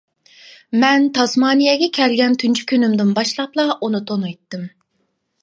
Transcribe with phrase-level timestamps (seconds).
[0.83, 4.67] مەن تاسمانىيەگە كەلگەن تۇنجى كۈنۈمدىن باشلاپلا ئۇنى تونۇيتتىم.